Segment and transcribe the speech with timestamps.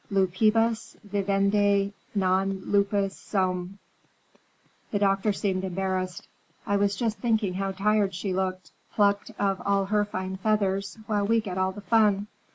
[0.09, 3.77] Lupibus vivendi non lupus sum."
[4.89, 6.27] The doctor seemed embarrassed.
[6.65, 11.27] "I was just thinking how tired she looked, plucked of all her fine feathers, while
[11.27, 12.25] we get all the fun.